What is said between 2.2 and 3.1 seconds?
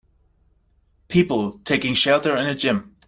in a gym